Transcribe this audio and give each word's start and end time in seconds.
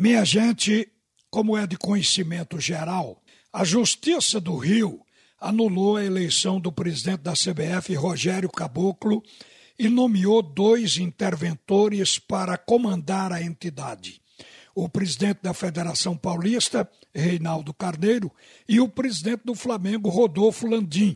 Minha 0.00 0.24
gente, 0.24 0.90
como 1.30 1.58
é 1.58 1.66
de 1.66 1.76
conhecimento 1.76 2.58
geral, 2.58 3.22
a 3.52 3.64
Justiça 3.64 4.40
do 4.40 4.56
Rio 4.56 5.04
anulou 5.38 5.98
a 5.98 6.02
eleição 6.02 6.58
do 6.58 6.72
presidente 6.72 7.20
da 7.20 7.34
CBF, 7.34 7.94
Rogério 7.96 8.48
Caboclo, 8.48 9.22
e 9.78 9.90
nomeou 9.90 10.40
dois 10.40 10.96
interventores 10.96 12.18
para 12.18 12.56
comandar 12.56 13.30
a 13.30 13.42
entidade. 13.42 14.22
O 14.74 14.88
presidente 14.88 15.40
da 15.42 15.52
Federação 15.52 16.16
Paulista, 16.16 16.90
Reinaldo 17.14 17.74
Carneiro, 17.74 18.32
e 18.66 18.80
o 18.80 18.88
presidente 18.88 19.42
do 19.44 19.54
Flamengo, 19.54 20.08
Rodolfo 20.08 20.66
Landim. 20.66 21.14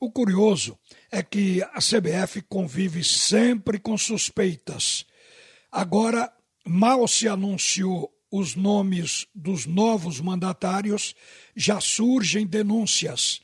O 0.00 0.10
curioso 0.10 0.78
é 1.10 1.22
que 1.22 1.62
a 1.64 1.80
CBF 1.80 2.40
convive 2.48 3.04
sempre 3.04 3.78
com 3.78 3.98
suspeitas. 3.98 5.04
Agora, 5.70 6.32
mal 6.64 7.06
se 7.06 7.28
anunciou 7.28 8.10
os 8.32 8.56
nomes 8.56 9.26
dos 9.34 9.66
novos 9.66 10.18
mandatários, 10.18 11.14
já 11.54 11.78
surgem 11.78 12.46
denúncias. 12.46 13.42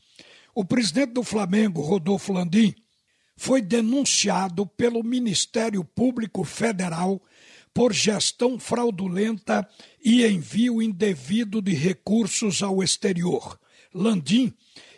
O 0.54 0.64
presidente 0.64 1.12
do 1.12 1.22
Flamengo, 1.22 1.82
Rodolfo 1.82 2.32
Landim, 2.32 2.74
foi 3.36 3.60
denunciado 3.60 4.66
pelo 4.66 5.04
Ministério 5.04 5.84
Público 5.84 6.42
Federal 6.42 7.22
por 7.74 7.92
gestão 7.92 8.58
fraudulenta 8.58 9.68
e 10.02 10.24
envio 10.24 10.80
indevido 10.80 11.60
de 11.60 11.74
recursos 11.74 12.62
ao 12.62 12.82
exterior. 12.82 13.60
Landim 13.94 14.52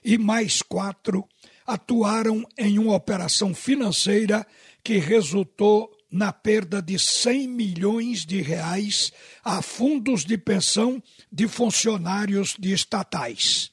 e 0.04 0.16
mais 0.16 0.62
quatro 0.62 1.28
atuaram 1.66 2.46
em 2.56 2.78
uma 2.78 2.94
operação 2.94 3.52
financeira 3.52 4.46
que 4.82 4.98
resultou 4.98 5.90
na 6.10 6.32
perda 6.32 6.82
de 6.82 6.98
100 6.98 7.46
milhões 7.46 8.26
de 8.26 8.42
reais 8.42 9.12
a 9.44 9.62
fundos 9.62 10.24
de 10.24 10.36
pensão 10.36 11.02
de 11.30 11.46
funcionários 11.46 12.56
de 12.58 12.72
estatais. 12.72 13.70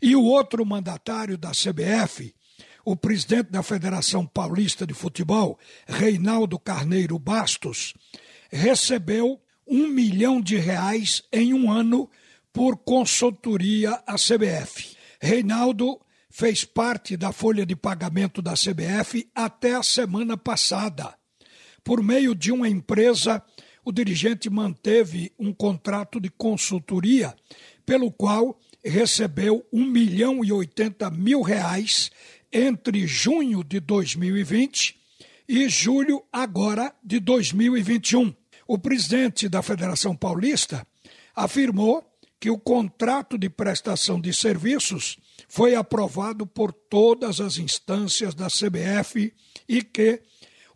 E 0.00 0.16
o 0.16 0.22
outro 0.22 0.64
mandatário 0.64 1.36
da 1.36 1.50
CBF, 1.50 2.34
o 2.84 2.96
presidente 2.96 3.50
da 3.50 3.62
Federação 3.62 4.26
Paulista 4.26 4.86
de 4.86 4.94
Futebol, 4.94 5.58
Reinaldo 5.86 6.58
Carneiro 6.58 7.18
Bastos, 7.18 7.94
recebeu 8.50 9.40
um 9.66 9.88
milhão 9.88 10.40
de 10.40 10.56
reais 10.56 11.22
em 11.32 11.52
um 11.54 11.70
ano 11.70 12.08
por 12.52 12.76
consultoria 12.76 14.02
à 14.06 14.14
CBF. 14.14 14.96
Reinaldo 15.20 16.00
fez 16.30 16.64
parte 16.64 17.16
da 17.16 17.32
folha 17.32 17.64
de 17.64 17.74
pagamento 17.74 18.42
da 18.42 18.52
CBF 18.52 19.28
até 19.34 19.74
a 19.74 19.82
semana 19.82 20.36
passada 20.36 21.14
por 21.84 22.02
meio 22.02 22.34
de 22.34 22.50
uma 22.50 22.68
empresa, 22.68 23.42
o 23.84 23.92
dirigente 23.92 24.48
manteve 24.48 25.30
um 25.38 25.52
contrato 25.52 26.18
de 26.18 26.30
consultoria, 26.30 27.34
pelo 27.84 28.10
qual 28.10 28.58
recebeu 28.82 29.64
1 29.70 29.84
milhão 29.84 30.44
e 30.44 30.50
80 30.50 31.10
mil 31.10 31.42
reais 31.42 32.10
entre 32.50 33.06
junho 33.06 33.62
de 33.62 33.78
2020 33.80 34.96
e 35.46 35.68
julho 35.68 36.24
agora 36.32 36.94
de 37.04 37.20
2021. 37.20 38.34
O 38.66 38.78
presidente 38.78 39.48
da 39.48 39.62
Federação 39.62 40.16
Paulista 40.16 40.86
afirmou 41.36 42.02
que 42.40 42.50
o 42.50 42.58
contrato 42.58 43.36
de 43.36 43.50
prestação 43.50 44.20
de 44.20 44.32
serviços 44.32 45.18
foi 45.48 45.74
aprovado 45.74 46.46
por 46.46 46.72
todas 46.72 47.40
as 47.40 47.58
instâncias 47.58 48.34
da 48.34 48.48
CBF 48.48 49.32
e 49.68 49.82
que 49.82 50.22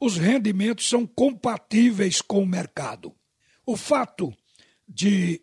os 0.01 0.17
rendimentos 0.17 0.89
são 0.89 1.07
compatíveis 1.07 2.21
com 2.21 2.43
o 2.43 2.47
mercado. 2.47 3.15
O 3.67 3.77
fato 3.77 4.33
de 4.87 5.43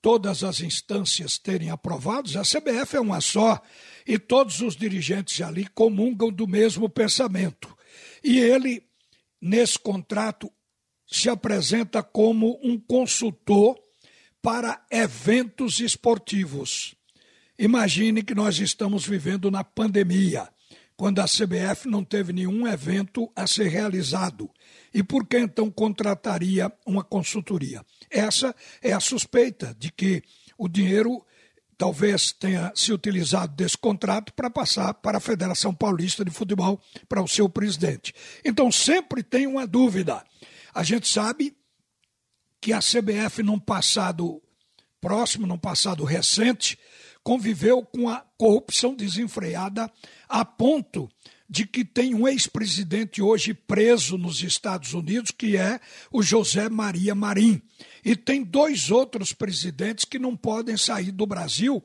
todas 0.00 0.44
as 0.44 0.60
instâncias 0.60 1.38
terem 1.38 1.70
aprovados, 1.70 2.36
a 2.36 2.42
CBF 2.42 2.96
é 2.96 3.00
uma 3.00 3.20
só 3.20 3.60
e 4.06 4.18
todos 4.18 4.60
os 4.60 4.76
dirigentes 4.76 5.40
ali 5.40 5.66
comungam 5.66 6.30
do 6.30 6.46
mesmo 6.46 6.88
pensamento. 6.88 7.74
E 8.22 8.38
ele, 8.38 8.86
nesse 9.40 9.78
contrato, 9.78 10.52
se 11.06 11.28
apresenta 11.30 12.02
como 12.02 12.60
um 12.62 12.78
consultor 12.78 13.78
para 14.42 14.84
eventos 14.90 15.80
esportivos. 15.80 16.94
Imagine 17.58 18.22
que 18.22 18.34
nós 18.34 18.58
estamos 18.58 19.06
vivendo 19.06 19.50
na 19.50 19.64
pandemia 19.64 20.48
quando 20.96 21.20
a 21.20 21.24
CBF 21.24 21.88
não 21.88 22.04
teve 22.04 22.32
nenhum 22.32 22.66
evento 22.66 23.30
a 23.34 23.46
ser 23.46 23.68
realizado. 23.68 24.50
E 24.92 25.02
por 25.02 25.26
que 25.26 25.38
então 25.38 25.70
contrataria 25.70 26.72
uma 26.86 27.02
consultoria? 27.02 27.84
Essa 28.10 28.54
é 28.80 28.92
a 28.92 29.00
suspeita 29.00 29.74
de 29.78 29.90
que 29.90 30.22
o 30.56 30.68
dinheiro 30.68 31.24
talvez 31.76 32.32
tenha 32.32 32.72
se 32.74 32.92
utilizado 32.92 33.54
desse 33.56 33.76
contrato 33.76 34.32
para 34.32 34.48
passar 34.48 34.94
para 34.94 35.18
a 35.18 35.20
Federação 35.20 35.74
Paulista 35.74 36.24
de 36.24 36.30
Futebol, 36.30 36.80
para 37.08 37.22
o 37.22 37.28
seu 37.28 37.48
presidente. 37.48 38.14
Então 38.44 38.70
sempre 38.70 39.22
tem 39.22 39.46
uma 39.46 39.66
dúvida. 39.66 40.24
A 40.72 40.82
gente 40.84 41.08
sabe 41.08 41.56
que 42.60 42.72
a 42.72 42.78
CBF, 42.78 43.42
num 43.42 43.58
passado 43.58 44.40
próximo, 45.00 45.46
num 45.46 45.58
passado 45.58 46.04
recente, 46.04 46.78
conviveu 47.24 47.82
com 47.82 48.08
a 48.08 48.20
corrupção 48.36 48.94
desenfreada 48.94 49.90
a 50.28 50.44
ponto 50.44 51.10
de 51.48 51.66
que 51.66 51.84
tem 51.84 52.14
um 52.14 52.28
ex-presidente 52.28 53.22
hoje 53.22 53.54
preso 53.54 54.18
nos 54.18 54.42
Estados 54.42 54.92
Unidos, 54.92 55.30
que 55.30 55.56
é 55.56 55.80
o 56.12 56.22
José 56.22 56.68
Maria 56.68 57.14
Marim. 57.14 57.62
E 58.04 58.14
tem 58.14 58.42
dois 58.42 58.90
outros 58.90 59.32
presidentes 59.32 60.04
que 60.04 60.18
não 60.18 60.36
podem 60.36 60.76
sair 60.76 61.12
do 61.12 61.26
Brasil, 61.26 61.82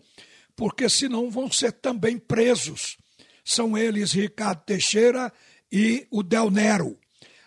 porque 0.55 0.89
senão 0.89 1.31
vão 1.31 1.51
ser 1.51 1.71
também 1.71 2.17
presos. 2.17 2.97
São 3.44 3.77
eles 3.77 4.11
Ricardo 4.11 4.63
Teixeira 4.66 5.31
e 5.71 6.06
o 6.11 6.21
Del 6.21 6.51
Nero. 6.51 6.97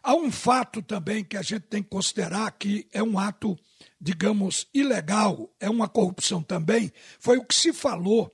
Há 0.03 0.15
um 0.15 0.31
fato 0.31 0.83
também 0.83 1.23
que 1.23 1.37
a 1.37 1.43
gente 1.43 1.63
tem 1.63 1.83
que 1.83 1.91
considerar 1.91 2.51
que 2.53 2.87
é 2.93 3.03
um 3.03 3.19
ato 3.19 3.59
digamos, 4.01 4.67
ilegal, 4.75 5.55
é 5.61 5.69
uma 5.69 5.89
corrupção 5.89 6.43
também, 6.43 6.93
foi 7.19 7.39
o 7.39 7.45
que 7.45 7.55
se 7.55 7.73
falou 7.73 8.33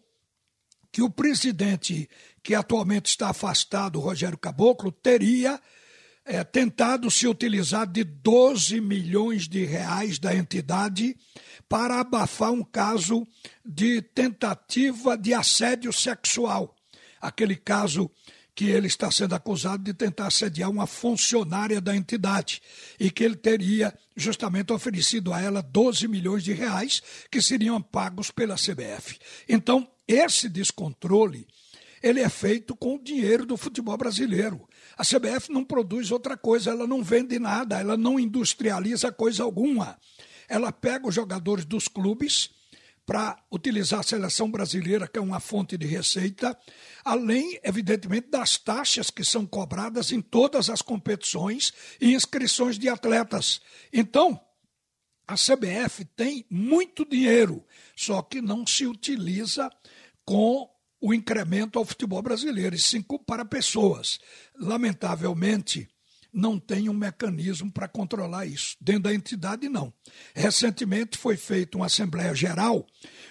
que 0.91 1.03
o 1.03 1.11
presidente 1.11 2.09
que 2.43 2.55
atualmente 2.55 3.07
está 3.07 3.31
afastado, 3.31 4.01
Rogério 4.01 4.39
Caboclo, 4.39 4.91
teria 4.91 5.61
é, 6.25 6.45
tentado 6.45 7.11
se 7.11 7.27
utilizar 7.27 7.87
de 7.87 8.05
12 8.05 8.81
milhões 8.81 9.49
de 9.49 9.65
reais 9.65 10.19
da 10.19 10.35
entidade 10.35 11.17
para 11.69 12.01
abafar 12.01 12.53
um 12.53 12.63
caso 12.63 13.27
de 13.65 14.03
tentativa 14.03 15.17
de 15.17 15.33
assédio 15.33 15.93
sexual. 15.93 16.75
Aquele 17.21 17.57
caso 17.57 18.11
que 18.59 18.69
ele 18.69 18.89
está 18.89 19.09
sendo 19.09 19.37
acusado 19.37 19.85
de 19.85 19.95
tentar 19.95 20.27
assediar 20.27 20.69
uma 20.69 20.85
funcionária 20.85 21.81
da 21.81 21.95
entidade 21.95 22.61
e 22.99 23.09
que 23.09 23.23
ele 23.23 23.37
teria 23.37 23.97
justamente 24.17 24.73
oferecido 24.73 25.33
a 25.33 25.41
ela 25.41 25.63
12 25.63 26.09
milhões 26.09 26.43
de 26.43 26.53
reais 26.53 27.01
que 27.31 27.41
seriam 27.41 27.81
pagos 27.81 28.33
pela 28.33 28.57
CBF. 28.57 29.17
Então, 29.49 29.89
esse 30.09 30.49
descontrole 30.49 31.47
ele 32.03 32.19
é 32.19 32.29
feito 32.29 32.75
com 32.75 32.97
o 32.97 33.01
dinheiro 33.01 33.47
do 33.47 33.57
futebol 33.57 33.97
brasileiro. 33.97 34.69
A 34.97 35.05
CBF 35.05 35.53
não 35.53 35.65
produz 35.65 36.11
outra 36.11 36.37
coisa, 36.37 36.73
ela 36.73 36.85
não 36.85 37.01
vende 37.01 37.39
nada, 37.39 37.79
ela 37.79 37.97
não 37.97 38.19
industrializa 38.19 39.13
coisa 39.13 39.45
alguma. 39.45 39.97
Ela 40.49 40.73
pega 40.73 41.07
os 41.07 41.15
jogadores 41.15 41.65
dos 41.65 41.87
clubes 41.87 42.51
para 43.09 43.43
utilizar 43.51 44.01
a 44.01 44.03
seleção 44.03 44.51
brasileira, 44.51 45.09
que 45.09 45.19
é 45.19 45.23
uma 45.23 45.41
fonte 45.41 45.79
de 45.79 45.87
receita, 45.87 46.55
além, 47.03 47.59
evidentemente, 47.65 48.29
das 48.29 48.59
taxas 48.59 49.09
que 49.09 49.25
são 49.25 49.47
cobradas 49.47 50.13
em 50.13 50.21
todas 50.21 50.69
as 50.69 50.83
competições 50.83 51.73
e 51.99 52.13
inscrições 52.13 52.79
de 52.79 52.87
atletas. 52.87 53.63
Então, 53.91 54.39
a 55.27 55.37
CBF 55.37 56.05
tem 56.15 56.45
muito 56.51 57.03
dinheiro, 57.07 57.65
só 57.97 58.21
que 58.21 58.43
não 58.43 58.67
se 58.67 58.87
utiliza 58.87 59.71
com 60.23 60.69
o 61.01 61.15
incremento 61.15 61.79
ao 61.79 61.87
futebol 61.87 62.21
brasileiro, 62.21 62.77
e 62.77 62.79
sim 62.79 63.03
para 63.27 63.43
pessoas. 63.43 64.21
Lamentavelmente, 64.55 65.89
não 66.33 66.59
tem 66.59 66.89
um 66.89 66.95
mecanismo 66.95 67.71
para 67.71 67.89
controlar 67.89 68.47
isso. 68.47 68.77
Dentro 68.81 69.05
da 69.05 69.15
entidade, 69.15 69.69
não. 69.69 69.93
Recentemente 70.35 71.17
foi 71.17 71.37
feita 71.37 71.77
uma 71.77 71.87
Assembleia 71.87 72.35
Geral 72.35 72.87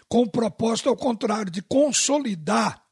com 0.10 0.24
o 0.24 0.32
propósito, 0.32 0.90
ao 0.90 0.96
contrário, 0.96 1.52
de 1.52 1.62
consolidar 1.62 2.84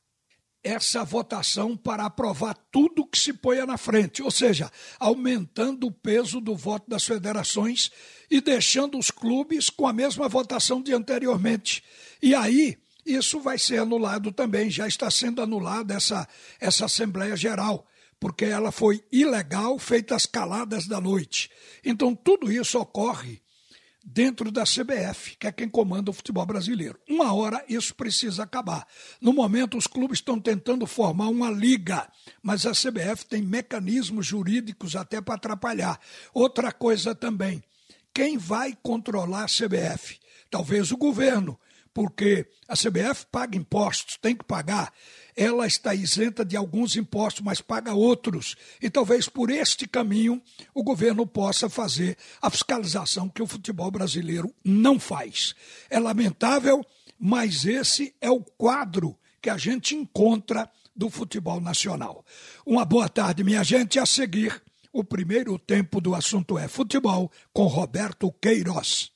essa 0.63 1.03
votação 1.03 1.77
para 1.77 2.05
aprovar 2.05 2.57
tudo 2.71 3.05
que 3.05 3.19
se 3.19 3.31
ponha 3.31 3.67
na 3.67 3.77
frente, 3.77 4.23
ou 4.23 4.31
seja, 4.31 4.71
aumentando 4.99 5.85
o 5.85 5.91
peso 5.91 6.41
do 6.41 6.55
voto 6.55 6.89
das 6.89 7.03
federações 7.03 7.91
e 8.31 8.41
deixando 8.41 8.97
os 8.97 9.11
clubes 9.11 9.69
com 9.69 9.87
a 9.87 9.93
mesma 9.93 10.27
votação 10.27 10.81
de 10.81 10.91
anteriormente. 10.91 11.83
E 12.19 12.33
aí, 12.33 12.79
isso 13.05 13.39
vai 13.39 13.59
ser 13.59 13.77
anulado 13.77 14.31
também, 14.31 14.67
já 14.71 14.87
está 14.87 15.11
sendo 15.11 15.39
anulada 15.39 15.93
essa, 15.93 16.27
essa 16.59 16.85
Assembleia 16.85 17.35
Geral 17.35 17.85
porque 18.19 18.45
ela 18.45 18.71
foi 18.71 19.03
ilegal, 19.11 19.77
feita 19.77 20.15
às 20.15 20.25
caladas 20.25 20.87
da 20.87 20.99
noite. 20.99 21.49
Então, 21.83 22.15
tudo 22.15 22.51
isso 22.51 22.79
ocorre 22.79 23.41
dentro 24.05 24.51
da 24.51 24.63
CBF, 24.63 25.35
que 25.37 25.47
é 25.47 25.51
quem 25.51 25.67
comanda 25.67 26.11
o 26.11 26.13
futebol 26.13 26.45
brasileiro. 26.45 26.99
Uma 27.09 27.33
hora 27.33 27.65
isso 27.67 27.95
precisa 27.95 28.43
acabar. 28.43 28.87
No 29.19 29.33
momento, 29.33 29.77
os 29.77 29.87
clubes 29.87 30.19
estão 30.19 30.39
tentando 30.39 30.85
formar 30.85 31.27
uma 31.29 31.49
liga, 31.49 32.07
mas 32.41 32.65
a 32.67 32.71
CBF 32.71 33.25
tem 33.25 33.41
mecanismos 33.41 34.27
jurídicos 34.27 34.95
até 34.95 35.19
para 35.19 35.35
atrapalhar. 35.35 35.99
Outra 36.33 36.71
coisa 36.71 37.15
também, 37.15 37.63
quem 38.13 38.37
vai 38.37 38.77
controlar 38.81 39.45
a 39.45 39.47
CBF? 39.47 40.19
Talvez 40.51 40.91
o 40.91 40.97
governo, 40.97 41.59
porque 41.91 42.47
a 42.67 42.75
CBF 42.75 43.25
paga 43.31 43.57
impostos, 43.57 44.17
tem 44.21 44.35
que 44.35 44.43
pagar 44.43 44.93
ela 45.35 45.67
está 45.67 45.93
isenta 45.93 46.45
de 46.45 46.55
alguns 46.55 46.95
impostos, 46.95 47.41
mas 47.41 47.59
paga 47.59 47.93
outros. 47.93 48.55
E 48.81 48.89
talvez 48.89 49.27
por 49.27 49.49
este 49.49 49.87
caminho 49.87 50.41
o 50.73 50.83
governo 50.83 51.27
possa 51.27 51.69
fazer 51.69 52.17
a 52.41 52.49
fiscalização 52.49 53.27
que 53.27 53.41
o 53.41 53.47
futebol 53.47 53.91
brasileiro 53.91 54.53
não 54.63 54.99
faz. 54.99 55.53
É 55.89 55.99
lamentável, 55.99 56.85
mas 57.19 57.65
esse 57.65 58.15
é 58.21 58.29
o 58.29 58.41
quadro 58.41 59.17
que 59.41 59.49
a 59.49 59.57
gente 59.57 59.95
encontra 59.95 60.69
do 60.95 61.09
futebol 61.09 61.59
nacional. 61.59 62.23
Uma 62.65 62.85
boa 62.85 63.09
tarde, 63.09 63.43
minha 63.43 63.63
gente. 63.63 63.99
A 63.99 64.05
seguir, 64.05 64.61
o 64.93 65.03
primeiro 65.03 65.59
tempo 65.59 65.99
do 65.99 66.15
assunto 66.15 66.57
é 66.57 66.67
futebol 66.67 67.29
com 67.51 67.65
Roberto 67.67 68.31
Queiroz. 68.41 69.14